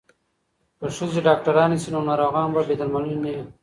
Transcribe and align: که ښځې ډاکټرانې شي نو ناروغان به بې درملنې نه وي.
که 0.79 0.85
ښځې 0.97 1.19
ډاکټرانې 1.27 1.77
شي 1.83 1.89
نو 1.95 1.99
ناروغان 2.09 2.47
به 2.53 2.61
بې 2.67 2.75
درملنې 2.79 3.17
نه 3.23 3.29
وي. 3.33 3.43